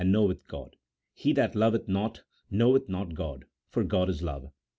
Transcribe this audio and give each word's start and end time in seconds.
185 0.01 0.11
knoweth 0.17 0.47
God: 0.47 0.75
lie 1.23 1.33
that 1.33 1.55
loveth 1.55 1.87
not, 1.87 2.23
knoweth 2.49 2.89
not 2.89 3.13
God; 3.13 3.45
for 3.69 3.83
God 3.83 4.09
is 4.09 4.23
love." 4.23 4.51